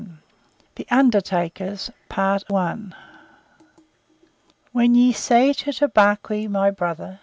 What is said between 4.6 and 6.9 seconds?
When ye say to Tabaqui, "My